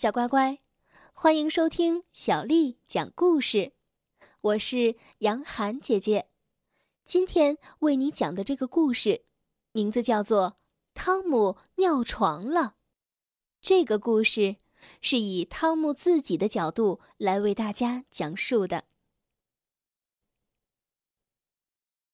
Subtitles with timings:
[0.00, 0.58] 小乖乖，
[1.12, 3.74] 欢迎收听小丽讲故事。
[4.40, 6.30] 我是杨涵姐姐，
[7.04, 9.26] 今天为你讲的这个故事，
[9.72, 10.52] 名字叫做
[10.94, 12.60] 《汤姆尿床了》。
[13.60, 14.56] 这个故事
[15.02, 18.84] 是以汤姆自己的角度来为大家讲述的。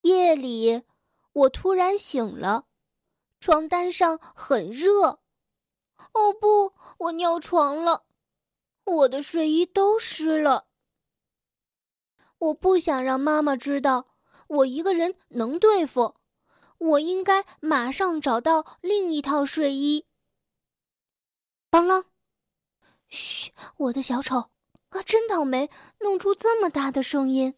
[0.00, 0.82] 夜里，
[1.32, 2.66] 我突然醒了，
[3.38, 5.20] 床单上很热。
[6.12, 6.72] 哦不！
[6.98, 8.04] 我尿床了，
[8.84, 10.66] 我的睡衣都湿了。
[12.38, 14.06] 我不想让妈妈知道，
[14.48, 16.14] 我一个人能对付。
[16.78, 20.06] 我应该马上找到另一套睡衣。
[21.70, 22.04] 邦啷！
[23.08, 24.50] 嘘，我的小丑
[24.90, 27.54] 啊，真倒霉，弄出这么大的声音。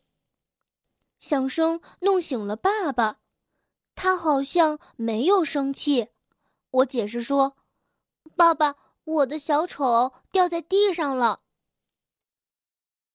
[1.19, 3.19] 响声弄醒了爸爸，
[3.97, 6.09] 他好像没有生气。
[6.71, 7.57] 我解释说。
[8.39, 11.41] 爸爸，我的小丑掉在地上了。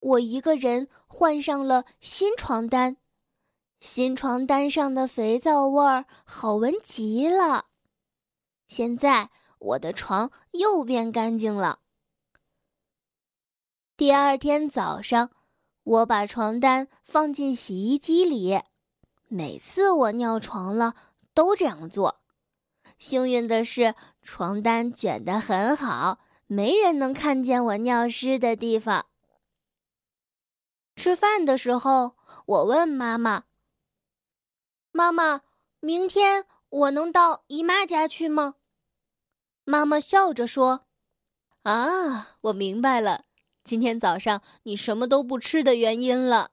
[0.01, 2.97] 我一个人换上了新床单，
[3.79, 7.67] 新床单上的肥皂味儿好闻极了。
[8.67, 11.79] 现在我的床又变干净了。
[13.95, 15.29] 第二天早上，
[15.83, 18.59] 我把床单放进洗衣机里。
[19.29, 20.93] 每次我尿床了，
[21.33, 22.22] 都这样做。
[22.97, 23.95] 幸运的是。
[24.25, 29.07] 床单卷得很好，没人能看见我尿湿的地方。
[30.95, 33.43] 吃饭的时候，我问妈妈
[34.93, 35.41] ：“妈妈，
[35.81, 38.55] 明天我能到姨妈家去吗？”
[39.65, 40.85] 妈妈笑着说
[41.63, 43.25] ：“啊，我明白了，
[43.65, 46.51] 今天早上你什么都不吃的原因了。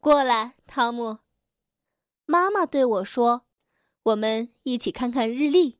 [0.00, 1.18] 过来，汤姆。”
[2.26, 3.44] 妈妈对我说
[4.02, 5.78] ：“我们一起看看日历。”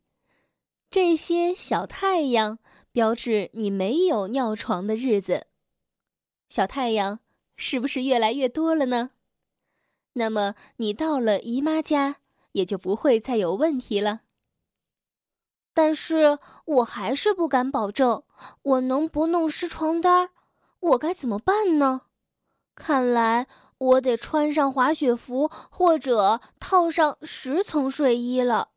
[0.91, 2.59] 这些小太阳
[2.91, 5.47] 标志你没有尿床的日子，
[6.49, 7.21] 小太阳
[7.55, 9.11] 是不是越来越多了呢？
[10.15, 12.17] 那么你到了姨妈家
[12.53, 14.23] 也就不会再有问题了。
[15.73, 18.25] 但是我还是不敢保证
[18.62, 20.31] 我能不弄湿床单儿，
[20.81, 22.03] 我该怎么办呢？
[22.75, 23.47] 看来
[23.81, 28.69] 我得穿上滑雪服，或者套上十层睡衣了，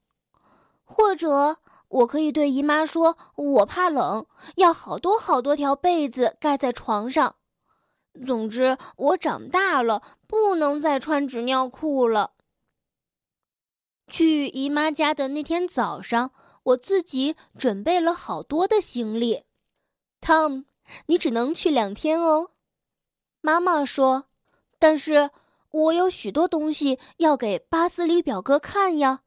[0.83, 1.57] 或者。
[1.93, 4.25] 我可以对姨妈说，我怕冷，
[4.55, 7.35] 要好多好多条被子盖在床上。
[8.25, 12.31] 总之，我长大了，不能再穿纸尿裤了。
[14.07, 16.31] 去姨妈家的那天早上，
[16.63, 19.43] 我自己准备了好多的行李。
[20.19, 20.65] Tom，
[21.05, 22.49] 你只能去两天哦。
[23.39, 24.25] 妈妈说，
[24.83, 25.31] 但是
[25.71, 29.21] 我有许多东西要给巴斯里表哥看呀。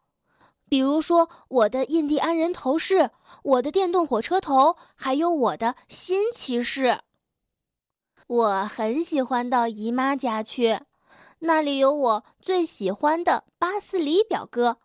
[0.68, 3.10] 比如说，我的印第安人头饰，
[3.42, 7.00] 我的电动火车头，还有我的新骑士。
[8.26, 10.82] 我很喜欢到姨妈家去，
[11.38, 14.76] 那里有我最喜欢的巴斯里表哥。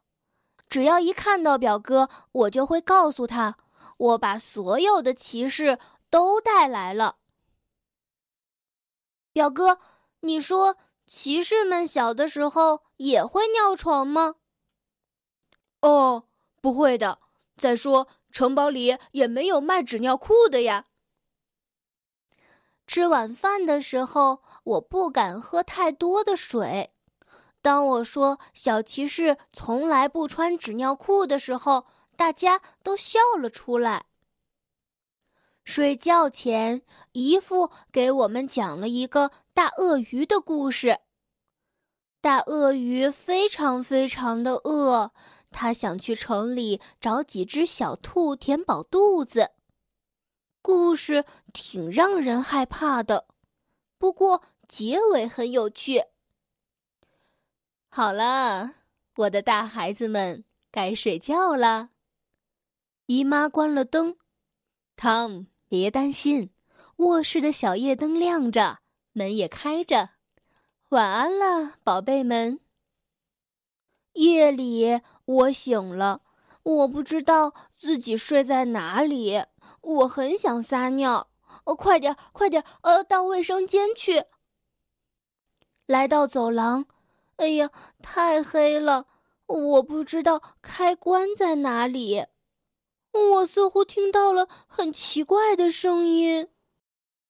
[0.69, 3.57] 只要一看到表哥，我就会告诉他，
[3.97, 5.79] 我把所有的骑士
[6.09, 7.17] 都带来了。
[9.33, 9.79] 表哥，
[10.21, 14.35] 你说骑士们小的时候也会尿床吗？
[15.81, 16.23] 哦，
[16.61, 17.19] 不会的。
[17.57, 20.85] 再说，城堡里也没有卖纸尿裤的呀。
[22.87, 26.93] 吃晚饭的时候，我不敢喝太多的水。
[27.61, 34.05] 当我说小骑士从来不穿纸尿裤的时候，大家都笑了出来。
[35.71, 36.81] 睡觉前，
[37.13, 40.99] 姨父给我们讲了一个大鳄鱼的故事。
[42.19, 45.13] 大鳄鱼非常非常的饿。
[45.49, 49.51] 他想去城里找几只小兔填饱肚子。
[50.61, 51.23] 故事
[51.53, 53.27] 挺让人害怕的，
[53.97, 56.03] 不过结尾很有趣。
[57.87, 58.73] 好了，
[59.15, 61.91] 我的大孩子们，该睡觉了。
[63.05, 64.17] 姨妈关了灯
[64.97, 66.50] ，Tom，别担心，
[66.97, 68.79] 卧室的小夜灯亮着，
[69.14, 70.09] 门也开着。
[70.90, 72.59] 晚安了，宝贝们。
[74.16, 75.00] 夜里。
[75.23, 76.23] 我醒了，
[76.64, 79.46] 我不知道自己睡在哪里。
[79.79, 81.29] 我很想撒尿，
[81.64, 84.26] 哦，快点，快点，呃，到卫生间去。
[85.85, 86.85] 来到走廊，
[87.38, 87.70] 哎呀，
[88.02, 89.08] 太黑了，
[89.46, 92.26] 我不知道开关在哪里。
[93.11, 96.47] 我似乎听到了很奇怪的声音，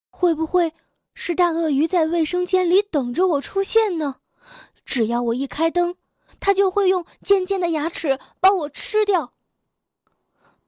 [0.10, 0.74] 会不会
[1.13, 4.18] 是大鳄鱼在卫生间里等着我出现呢？
[4.86, 5.95] 只要我一开灯。
[6.39, 9.33] 它就会用尖尖的牙齿把我吃掉。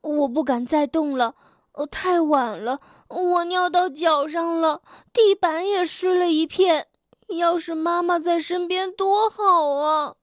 [0.02, 1.36] 我不敢再动了，
[1.72, 6.90] 哦，太晚了，我尿到脚上了，地板也湿了一片。
[7.30, 10.16] 要是妈妈在身边多好啊！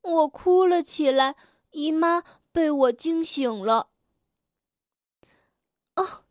[0.00, 1.36] 我哭了起来，
[1.72, 3.88] 姨妈被我惊醒了。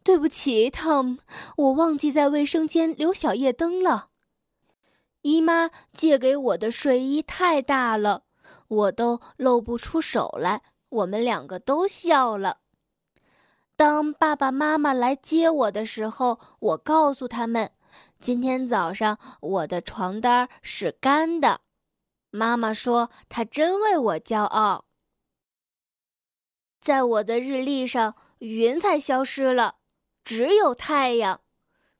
[0.05, 1.17] 对不起，Tom，
[1.57, 4.09] 我忘记在卫生间留小夜灯了。
[5.23, 8.25] 姨妈借给我的睡衣太大了，
[8.67, 10.61] 我都露不出手来。
[10.89, 12.59] 我们两个都笑了。
[13.75, 17.71] 当爸爸妈妈来接我的时候，我告诉他们，
[18.19, 21.61] 今天早上我的床单是干的。
[22.29, 24.85] 妈妈说她真为我骄傲。
[26.79, 29.77] 在我的日历上，云彩消失了，
[30.25, 31.39] 只有太阳。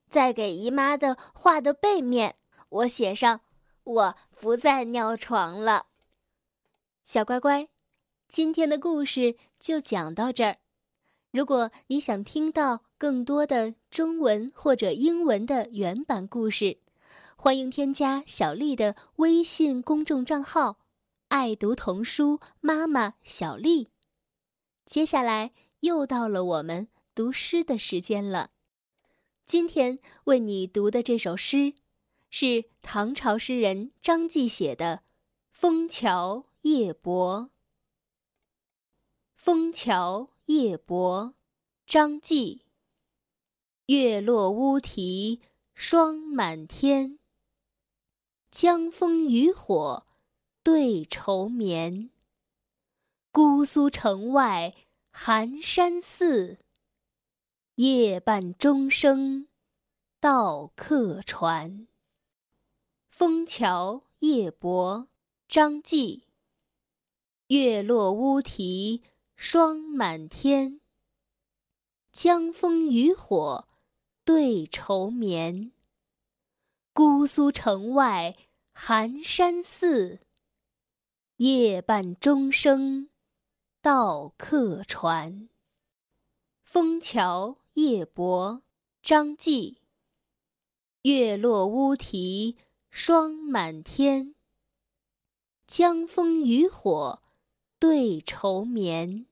[0.10, 2.36] 在给姨妈的画的背面，
[2.70, 3.42] 我写上
[3.84, 5.86] 我不再尿床了。
[7.04, 7.70] 小乖乖，
[8.28, 10.58] 今天的故事就讲到这儿。
[11.32, 16.80] 如果你想听到更多的中文或者英文的原版故事，
[17.36, 20.78] 欢迎添加小丽的微信公众账号
[21.28, 23.90] “爱读童书妈妈小丽”。
[24.86, 25.52] 接下来
[25.82, 28.52] 又到了我们读诗的时间了。
[29.46, 31.74] 今天为你读的这首诗，
[32.30, 35.04] 是唐朝诗人张继写的
[35.50, 37.42] 《枫桥夜泊》。
[39.34, 40.30] 枫桥。
[40.48, 41.34] 夜泊，
[41.88, 42.68] 张继。
[43.88, 45.42] 月落乌啼
[45.74, 47.18] 霜满天。
[48.52, 50.06] 江枫渔火
[50.62, 52.12] 对愁眠。
[53.32, 54.76] 姑苏城外
[55.10, 56.60] 寒山寺。
[57.76, 59.50] 夜半钟声
[60.22, 61.88] 到客船。
[63.10, 65.10] 枫桥夜泊，
[65.50, 66.24] 张继。
[67.48, 69.04] 月落乌啼。
[69.36, 70.80] 霜满天，
[72.14, 73.68] 江枫渔火
[74.24, 75.74] 对愁眠。
[76.94, 78.38] 姑苏城外
[78.72, 80.22] 寒山寺，
[81.36, 83.10] 夜半钟声
[83.82, 85.50] 到客船。
[86.64, 88.62] 枫桥夜泊，
[89.02, 89.82] 张继。
[91.02, 92.56] 月落乌啼
[92.90, 94.34] 霜满天，
[95.68, 97.22] 江枫渔火。
[97.78, 99.28] 对愁眠。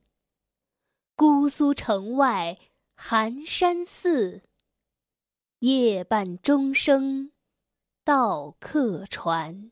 [1.16, 2.60] 姑苏城外
[2.96, 4.44] 寒山寺。
[5.60, 7.32] 夜半钟声
[8.04, 9.72] 到客船。